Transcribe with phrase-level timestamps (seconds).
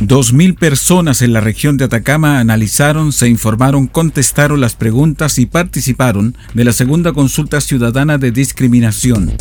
[0.00, 5.46] Dos mil personas en la región de Atacama analizaron, se informaron, contestaron las preguntas y
[5.46, 9.32] participaron de la segunda consulta ciudadana de discriminación.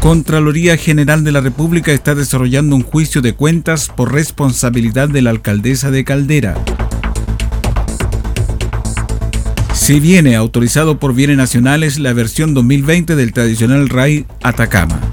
[0.00, 5.30] Contraloría General de la República está desarrollando un juicio de cuentas por responsabilidad de la
[5.30, 6.54] alcaldesa de Caldera.
[9.72, 15.07] Se viene autorizado por bienes nacionales la versión 2020 del tradicional RAI Atacama.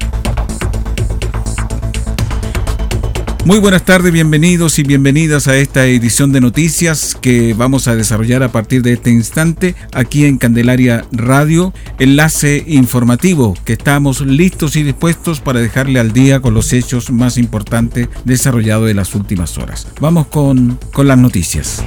[3.45, 8.41] Muy buenas tardes, bienvenidos y bienvenidas a esta edición de noticias que vamos a desarrollar
[8.41, 14.81] a partir de este instante aquí en Candelaria Radio, enlace informativo que estamos listos y
[14.81, 19.89] dispuestos para dejarle al día con los hechos más importantes desarrollados en las últimas horas.
[20.01, 21.85] Vamos con, con las noticias.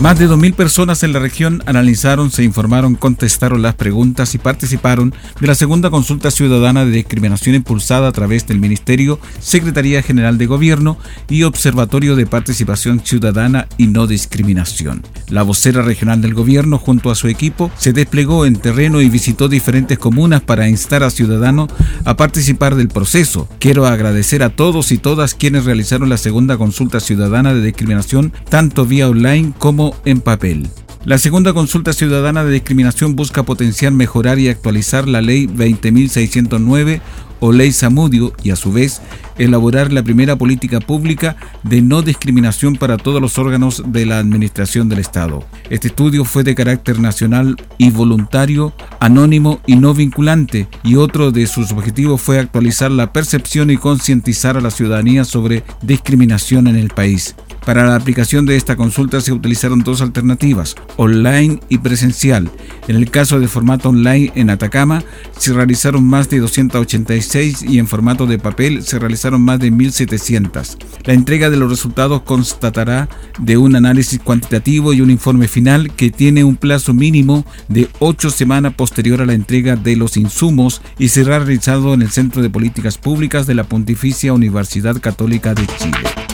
[0.00, 5.14] Más de 2.000 personas en la región analizaron, se informaron, contestaron las preguntas y participaron
[5.40, 10.46] de la segunda consulta ciudadana de discriminación impulsada a través del Ministerio, Secretaría General de
[10.46, 15.02] Gobierno y Observatorio de Participación Ciudadana y No Discriminación.
[15.28, 19.48] La vocera regional del gobierno junto a su equipo se desplegó en terreno y visitó
[19.48, 21.70] diferentes comunas para instar a ciudadanos
[22.04, 23.48] a participar del proceso.
[23.60, 28.84] Quiero agradecer a todos y todas quienes realizaron la segunda consulta ciudadana de discriminación tanto
[28.84, 30.68] vía online como en papel.
[31.04, 37.02] La segunda consulta ciudadana de discriminación busca potenciar, mejorar y actualizar la ley 20.609
[37.40, 39.02] o ley Samudio y a su vez
[39.36, 44.88] elaborar la primera política pública de no discriminación para todos los órganos de la administración
[44.88, 45.44] del Estado.
[45.68, 51.46] Este estudio fue de carácter nacional y voluntario, anónimo y no vinculante y otro de
[51.46, 56.88] sus objetivos fue actualizar la percepción y concientizar a la ciudadanía sobre discriminación en el
[56.88, 57.34] país.
[57.64, 62.50] Para la aplicación de esta consulta se utilizaron dos alternativas, online y presencial.
[62.88, 65.02] En el caso de formato online en Atacama
[65.38, 70.76] se realizaron más de 286 y en formato de papel se realizaron más de 1700.
[71.04, 73.08] La entrega de los resultados constatará
[73.38, 78.28] de un análisis cuantitativo y un informe final que tiene un plazo mínimo de 8
[78.28, 82.50] semanas posterior a la entrega de los insumos y será realizado en el Centro de
[82.50, 86.33] Políticas Públicas de la Pontificia Universidad Católica de Chile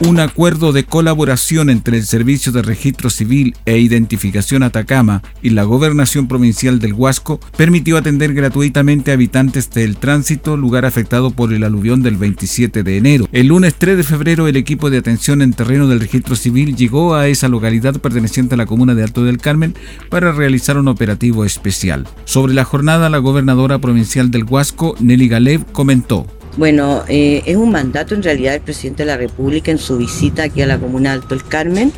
[0.00, 5.64] un acuerdo de colaboración entre el Servicio de Registro Civil e Identificación Atacama y la
[5.64, 11.64] Gobernación Provincial del Huasco permitió atender gratuitamente a habitantes del tránsito, lugar afectado por el
[11.64, 13.28] aluvión del 27 de enero.
[13.32, 17.16] El lunes 3 de febrero el equipo de atención en terreno del Registro Civil llegó
[17.16, 19.74] a esa localidad perteneciente a la comuna de Alto del Carmen
[20.10, 22.06] para realizar un operativo especial.
[22.24, 26.37] Sobre la jornada, la gobernadora provincial del Huasco, Nelly Galev, comentó.
[26.58, 30.42] Bueno, eh, es un mandato en realidad del presidente de la República en su visita
[30.42, 31.92] aquí a la comuna Alto el Carmen.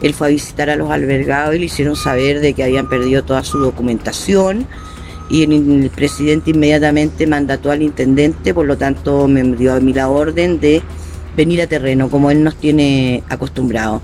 [0.00, 3.24] Él fue a visitar a los albergados y le hicieron saber de que habían perdido
[3.24, 4.66] toda su documentación
[5.28, 10.08] y el, presidente inmediatamente mandató al intendente, por lo tanto me dio a mí la
[10.08, 10.80] orden de
[11.36, 14.00] venir a terreno, como él nos tiene acostumbrados.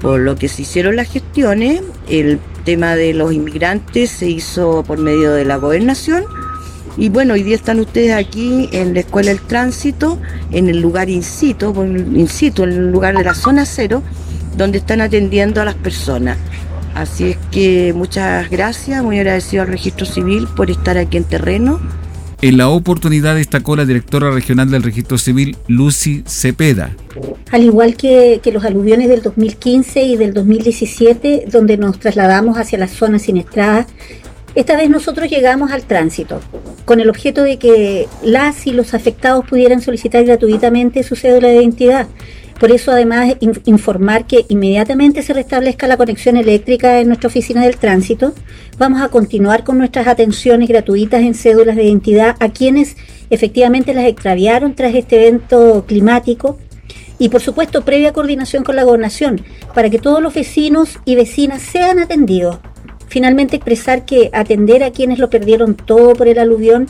[0.00, 4.96] Por lo que se hicieron las gestiones, el tema de los inmigrantes se hizo por
[4.96, 6.24] medio de la gobernación
[6.96, 10.18] y bueno, hoy día están ustedes aquí en la Escuela del Tránsito,
[10.50, 14.02] en el lugar in situ, in situ, en el lugar de la zona cero,
[14.56, 16.36] donde están atendiendo a las personas.
[16.94, 21.80] Así es que muchas gracias, muy agradecido al Registro Civil por estar aquí en terreno.
[22.42, 26.94] En la oportunidad destacó la directora regional del Registro Civil, Lucy Cepeda.
[27.52, 32.78] Al igual que, que, los aluviones del 2015 y del 2017, donde nos trasladamos hacia
[32.78, 33.86] las zonas siniestradas
[34.54, 36.40] esta vez nosotros llegamos al tránsito
[36.84, 41.56] con el objeto de que las y los afectados pudieran solicitar gratuitamente su cédula de
[41.56, 42.06] identidad
[42.60, 43.34] Por eso además
[43.64, 48.34] informar que inmediatamente se restablezca la conexión eléctrica en nuestra oficina del tránsito,
[48.78, 52.96] vamos a continuar con nuestras atenciones gratuitas en cédulas de identidad a quienes
[53.30, 56.58] efectivamente las extraviaron tras este evento climático
[57.18, 59.40] y por supuesto previa coordinación con la gobernación
[59.74, 62.58] para que todos los vecinos y vecinas sean atendidos.
[63.12, 66.86] Finalmente expresar que atender a quienes lo perdieron todo por el aluvión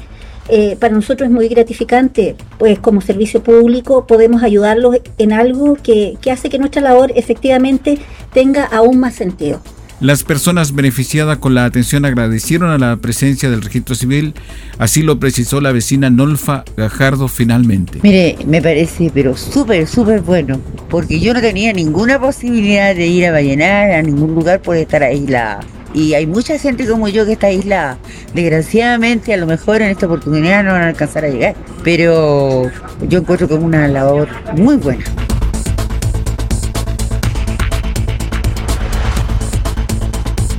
[0.49, 6.15] eh, para nosotros es muy gratificante, pues como servicio público podemos ayudarlos en algo que,
[6.21, 7.99] que hace que nuestra labor efectivamente
[8.33, 9.61] tenga aún más sentido.
[9.99, 14.33] Las personas beneficiadas con la atención agradecieron a la presencia del registro civil,
[14.79, 17.99] así lo precisó la vecina Nolfa Gajardo finalmente.
[18.05, 23.27] Mire, me parece pero súper, súper bueno, porque yo no tenía ninguna posibilidad de ir
[23.27, 27.33] a Vallenar a ningún lugar por estar aislada y hay mucha gente como yo que
[27.33, 27.99] está aislada.
[28.35, 32.71] Desgraciadamente, a lo mejor en esta oportunidad no van a alcanzar a llegar, pero
[33.09, 35.05] yo encuentro como una labor muy buena.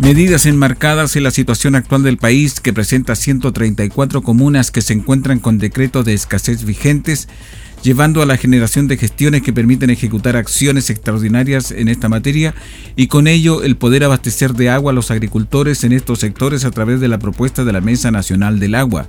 [0.04, 5.40] Medidas enmarcadas en la situación actual del país que presenta 134 comunas que se encuentran
[5.40, 7.30] con decretos de escasez vigentes
[7.84, 12.56] llevando a la generación de gestiones que permiten ejecutar acciones extraordinarias en esta materia
[12.96, 16.72] y con ello el poder abastecer de agua a los agricultores en estos sectores a
[16.72, 19.08] través de la propuesta de la Mesa Nacional del Agua.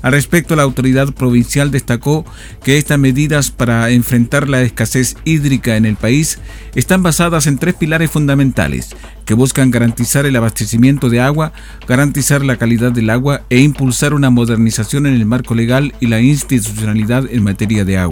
[0.00, 2.24] Al respecto, la autoridad provincial destacó
[2.64, 6.38] que estas medidas para enfrentar la escasez hídrica en el país
[6.74, 8.96] están basadas en tres pilares fundamentales
[9.26, 11.52] que buscan garantizar el abastecimiento de agua,
[11.86, 16.20] garantizar la calidad del agua e impulsar una modernización en el marco legal y la
[16.20, 18.05] institucionalidad en materia de agua.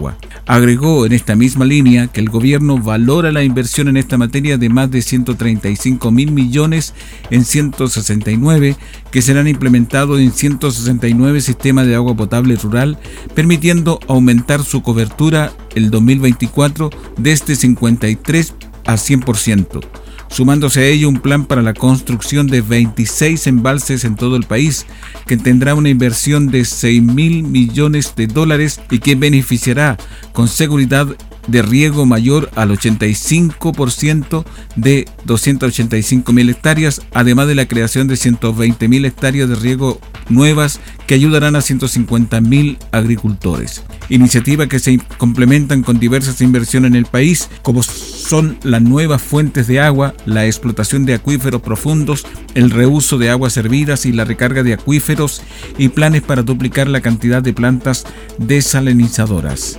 [0.46, 4.68] Agregó en esta misma línea que el gobierno valora la inversión en esta materia de
[4.68, 6.94] más de 135 mil millones
[7.30, 8.76] en 169
[9.10, 12.98] que serán implementados en 169 sistemas de agua potable rural,
[13.34, 18.54] permitiendo aumentar su cobertura el 2024 desde 53
[18.86, 20.03] a 100%
[20.34, 24.84] sumándose a ello un plan para la construcción de 26 embalses en todo el país,
[25.28, 29.96] que tendrá una inversión de 6 mil millones de dólares y que beneficiará
[30.32, 31.06] con seguridad
[31.46, 34.44] de riego mayor al 85%
[34.76, 40.80] de 285 mil hectáreas, además de la creación de 120 mil hectáreas de riego nuevas
[41.06, 43.82] que ayudarán a 150 mil agricultores.
[44.08, 49.66] Iniciativas que se complementan con diversas inversiones en el país, como son las nuevas fuentes
[49.66, 54.62] de agua, la explotación de acuíferos profundos, el reuso de aguas servidas y la recarga
[54.62, 55.42] de acuíferos
[55.78, 58.04] y planes para duplicar la cantidad de plantas
[58.38, 59.78] desalinizadoras.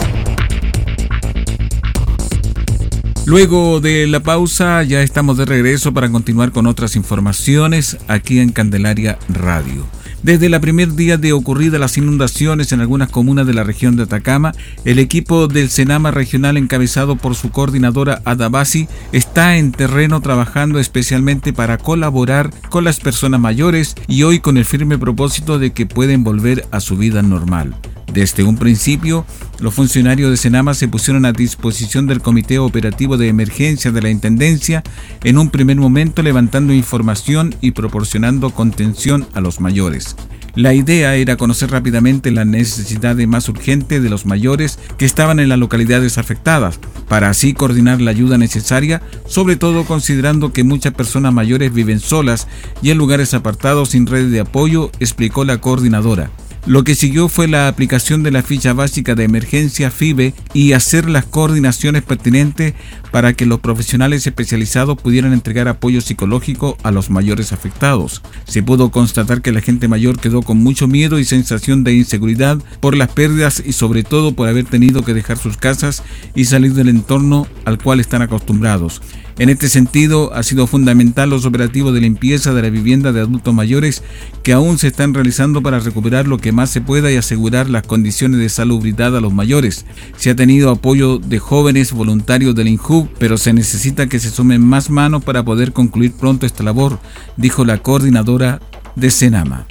[3.25, 8.51] Luego de la pausa ya estamos de regreso para continuar con otras informaciones aquí en
[8.51, 9.85] Candelaria Radio.
[10.23, 14.03] Desde el primer día de ocurridas las inundaciones en algunas comunas de la región de
[14.03, 14.53] Atacama,
[14.85, 21.53] el equipo del Senama regional encabezado por su coordinadora Adabasi está en terreno trabajando especialmente
[21.53, 26.23] para colaborar con las personas mayores y hoy con el firme propósito de que pueden
[26.23, 27.75] volver a su vida normal.
[28.13, 29.25] Desde un principio,
[29.59, 34.09] los funcionarios de Senama se pusieron a disposición del Comité Operativo de Emergencia de la
[34.09, 34.83] Intendencia,
[35.23, 40.17] en un primer momento levantando información y proporcionando contención a los mayores.
[40.55, 45.47] La idea era conocer rápidamente la necesidad más urgente de los mayores que estaban en
[45.47, 46.77] las localidades afectadas,
[47.07, 52.49] para así coordinar la ayuda necesaria, sobre todo considerando que muchas personas mayores viven solas
[52.81, 56.29] y en lugares apartados sin redes de apoyo, explicó la coordinadora.
[56.67, 61.09] Lo que siguió fue la aplicación de la ficha básica de emergencia FIBE y hacer
[61.09, 62.75] las coordinaciones pertinentes
[63.11, 68.21] para que los profesionales especializados pudieran entregar apoyo psicológico a los mayores afectados.
[68.45, 72.59] Se pudo constatar que la gente mayor quedó con mucho miedo y sensación de inseguridad
[72.79, 76.03] por las pérdidas y sobre todo por haber tenido que dejar sus casas
[76.35, 79.01] y salir del entorno al cual están acostumbrados.
[79.37, 83.53] En este sentido, ha sido fundamental los operativos de limpieza de la vivienda de adultos
[83.53, 84.03] mayores
[84.43, 87.83] que aún se están realizando para recuperar lo que más se pueda y asegurar las
[87.83, 89.85] condiciones de salubridad a los mayores.
[90.17, 94.61] Se ha tenido apoyo de jóvenes voluntarios del INJUB, pero se necesita que se sumen
[94.61, 96.99] más manos para poder concluir pronto esta labor,
[97.37, 98.61] dijo la coordinadora
[98.95, 99.65] de Senama.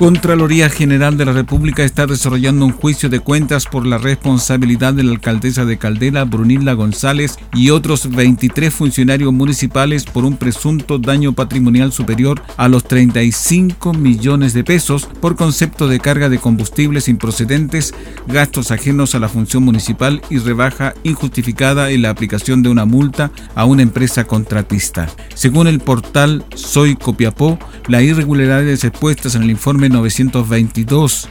[0.00, 5.02] Contraloría General de la República está desarrollando un juicio de cuentas por la responsabilidad de
[5.02, 11.34] la alcaldesa de Caldera, Brunilda González, y otros 23 funcionarios municipales por un presunto daño
[11.34, 17.92] patrimonial superior a los 35 millones de pesos por concepto de carga de combustibles improcedentes,
[18.26, 23.32] gastos ajenos a la función municipal y rebaja injustificada en la aplicación de una multa
[23.54, 25.10] a una empresa contratista.
[25.34, 31.28] Según el portal Soy Copiapó, las irregularidades expuestas en el informe 922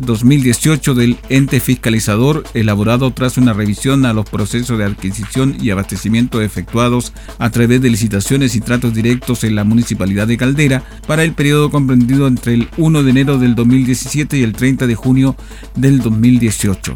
[0.00, 6.40] 2018 del ente fiscalizador elaborado tras una revisión a los procesos de adquisición y abastecimiento
[6.40, 11.34] efectuados a través de licitaciones y tratos directos en la municipalidad de Caldera para el
[11.34, 15.36] periodo comprendido entre el 1 de enero del 2017 y el 30 de junio
[15.76, 16.94] del 2018.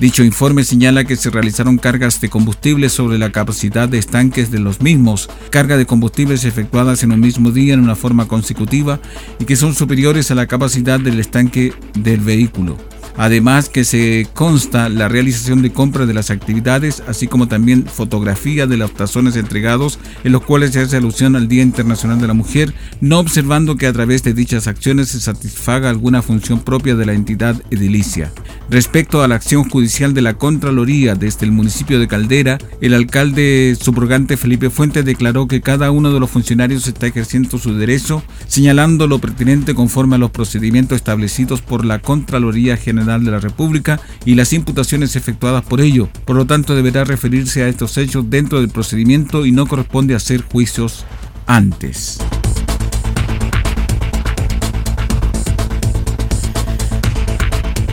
[0.00, 4.58] Dicho informe señala que se realizaron cargas de combustible sobre la capacidad de estanques de
[4.58, 9.00] los mismos, carga de combustibles efectuadas en un mismo día en una forma consecutiva
[9.38, 12.91] y que son superiores a la capacidad del estanque del vehículo.
[13.16, 18.66] Además que se consta la realización de compra de las actividades, así como también fotografía
[18.66, 22.34] de los tazones entregados, en los cuales se hace alusión al Día Internacional de la
[22.34, 27.06] Mujer, no observando que a través de dichas acciones se satisfaga alguna función propia de
[27.06, 28.32] la entidad edilicia.
[28.70, 33.76] Respecto a la acción judicial de la Contraloría desde el municipio de Caldera, el alcalde
[33.78, 39.06] subrogante Felipe Fuentes declaró que cada uno de los funcionarios está ejerciendo su derecho, señalando
[39.06, 44.34] lo pertinente conforme a los procedimientos establecidos por la Contraloría General de la República y
[44.34, 46.08] las imputaciones efectuadas por ello.
[46.24, 50.42] Por lo tanto, deberá referirse a estos hechos dentro del procedimiento y no corresponde hacer
[50.42, 51.04] juicios
[51.46, 52.18] antes.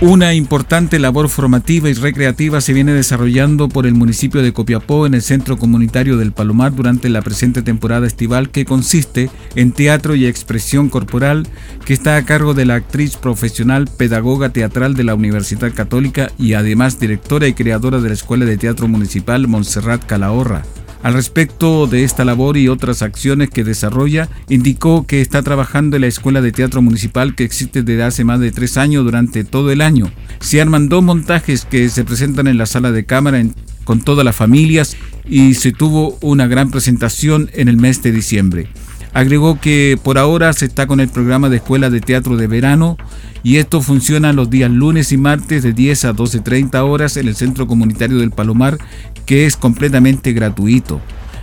[0.01, 5.13] Una importante labor formativa y recreativa se viene desarrollando por el municipio de Copiapó en
[5.13, 10.25] el Centro Comunitario del Palomar durante la presente temporada estival que consiste en teatro y
[10.25, 11.45] expresión corporal
[11.83, 16.53] que está a cargo de la actriz profesional pedagoga teatral de la Universidad Católica y
[16.53, 20.63] además directora y creadora de la Escuela de Teatro Municipal Montserrat Calahorra.
[21.01, 26.01] Al respecto de esta labor y otras acciones que desarrolla, indicó que está trabajando en
[26.01, 29.71] la Escuela de Teatro Municipal que existe desde hace más de tres años durante todo
[29.71, 30.11] el año.
[30.41, 33.41] Se arman dos montajes que se presentan en la sala de cámara
[33.85, 38.67] con todas las familias y se tuvo una gran presentación en el mes de diciembre.
[39.13, 42.97] Agregó que por ahora se está con el programa de escuela de teatro de verano
[43.41, 47.35] y esto funciona los días lunes y martes de 10 a 12.30 horas en el
[47.35, 48.77] Centro Comunitario del Palomar,
[49.25, 51.01] que es completamente gratuito.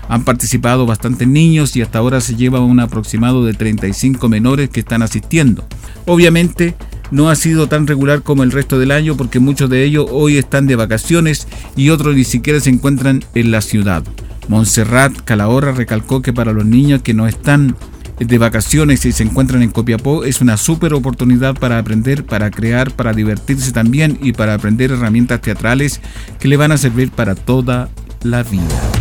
[0.09, 4.81] Han participado bastantes niños y hasta ahora se lleva un aproximado de 35 menores que
[4.81, 5.67] están asistiendo.
[6.05, 6.77] Obviamente
[7.11, 10.39] no ha sido tan regular como el resto del año porque muchos de ellos hoy
[10.39, 14.05] están de vacaciones y otros ni siquiera se encuentran en la ciudad.
[14.49, 17.77] Montserrat Calahorra recalcó que para los niños que no están
[18.19, 22.91] de vacaciones y se encuentran en Copiapó es una súper oportunidad para aprender, para crear,
[22.93, 26.01] para divertirse también y para aprender herramientas teatrales
[26.39, 27.91] que le van a servir para toda
[28.23, 28.96] la vida.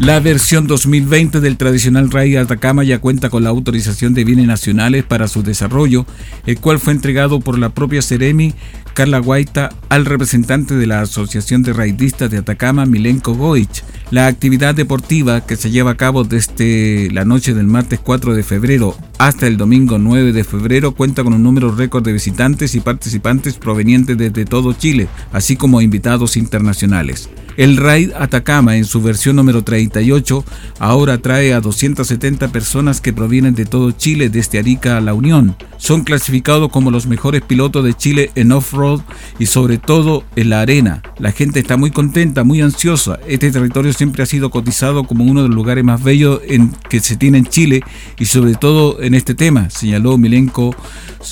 [0.00, 5.02] La versión 2020 del tradicional RAI Atacama ya cuenta con la autorización de bienes nacionales
[5.02, 6.06] para su desarrollo,
[6.46, 8.54] el cual fue entregado por la propia Ceremi,
[8.94, 13.82] Carla Guaita, al representante de la Asociación de Raidistas de Atacama, Milenko Goich.
[14.12, 18.44] La actividad deportiva que se lleva a cabo desde la noche del martes 4 de
[18.44, 22.80] febrero hasta el domingo 9 de febrero cuenta con un número récord de visitantes y
[22.80, 27.28] participantes provenientes desde todo Chile, así como invitados internacionales.
[27.58, 30.44] El RAID Atacama, en su versión número 38,
[30.78, 35.56] ahora trae a 270 personas que provienen de todo Chile, desde Arica a La Unión.
[35.76, 39.00] Son clasificados como los mejores pilotos de Chile en off-road
[39.40, 41.02] y sobre todo en la arena.
[41.18, 43.18] La gente está muy contenta, muy ansiosa.
[43.26, 47.00] Este territorio siempre ha sido cotizado como uno de los lugares más bellos en que
[47.00, 47.82] se tiene en Chile
[48.20, 50.76] y sobre todo en este tema, señaló Milenko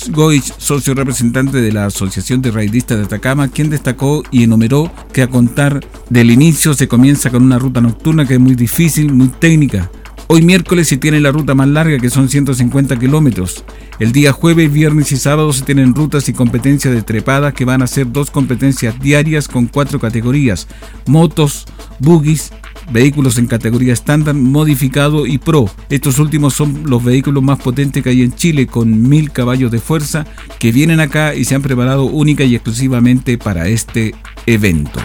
[0.09, 5.21] Goich, socio representante de la Asociación de Raidistas de Atacama, quien destacó y enumeró que
[5.21, 5.79] a contar
[6.17, 9.91] del inicio se comienza con una ruta nocturna que es muy difícil, muy técnica,
[10.29, 13.63] Hoy miércoles se tiene la ruta más larga que son 150 kilómetros.
[13.97, 17.81] El día jueves, viernes y sábado se tienen rutas y competencias de trepada que van
[17.81, 20.67] a ser dos competencias diarias con cuatro categorías.
[21.05, 21.65] Motos,
[21.99, 22.51] buggies,
[22.91, 25.69] vehículos en categoría estándar, modificado y pro.
[25.89, 29.79] Estos últimos son los vehículos más potentes que hay en Chile con mil caballos de
[29.79, 30.25] fuerza
[30.59, 34.13] que vienen acá y se han preparado única y exclusivamente para este
[34.45, 34.99] evento.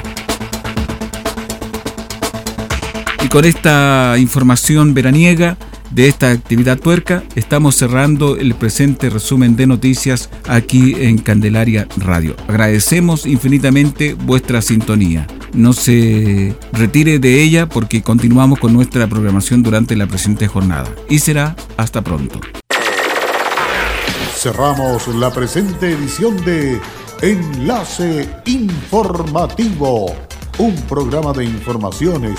[3.22, 5.56] Y con esta información veraniega
[5.90, 12.34] de esta actividad tuerca, estamos cerrando el presente resumen de noticias aquí en Candelaria Radio.
[12.48, 15.28] Agradecemos infinitamente vuestra sintonía.
[15.52, 20.90] No se retire de ella porque continuamos con nuestra programación durante la presente jornada.
[21.08, 22.40] Y será hasta pronto.
[24.34, 26.80] Cerramos la presente edición de
[27.20, 30.12] Enlace Informativo
[30.58, 32.38] un programa de informaciones